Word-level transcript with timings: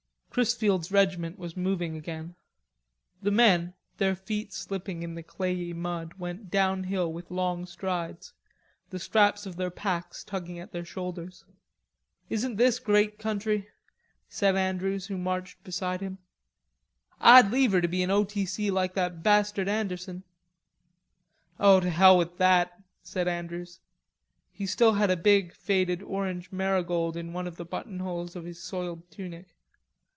Chrisfield's 0.33 0.93
regiment 0.93 1.37
was 1.37 1.57
moving 1.57 1.97
again. 1.97 2.35
The 3.21 3.31
men, 3.31 3.73
their 3.97 4.15
feet 4.15 4.53
slipping 4.53 5.03
in 5.03 5.15
the 5.15 5.23
clayey 5.23 5.73
mud, 5.73 6.13
went 6.13 6.49
downhill 6.49 7.11
with 7.11 7.29
long 7.29 7.65
strides, 7.65 8.31
the 8.91 8.97
straps 8.97 9.45
of 9.45 9.57
their 9.57 9.69
packs 9.69 10.23
tugging 10.23 10.57
at 10.57 10.71
their 10.71 10.85
shoulders. 10.85 11.43
"Isn't 12.29 12.55
this 12.55 12.79
great 12.79 13.19
country?" 13.19 13.67
said 14.29 14.55
Andrews, 14.55 15.07
who 15.07 15.17
marched 15.17 15.61
beside 15.65 15.99
him. 15.99 16.17
"Ah'd 17.19 17.51
liever 17.51 17.81
be 17.85 17.99
at 18.01 18.05
an 18.05 18.11
O. 18.11 18.23
T. 18.23 18.45
C. 18.45 18.71
like 18.71 18.93
that 18.93 19.21
bastard 19.21 19.67
Anderson." 19.67 20.23
"Oh, 21.59 21.81
to 21.81 21.89
hell 21.89 22.17
with 22.17 22.37
that," 22.37 22.81
said 23.03 23.27
Andrews. 23.27 23.81
He 24.53 24.65
still 24.65 24.93
had 24.93 25.11
a 25.11 25.17
big 25.17 25.53
faded 25.53 26.01
orange 26.01 26.53
marigold 26.53 27.17
in 27.17 27.33
one 27.33 27.47
of 27.47 27.57
the 27.57 27.65
buttonholes 27.65 28.37
of 28.37 28.45
his 28.45 28.63
soiled 28.63 29.11
tunic. 29.11 29.57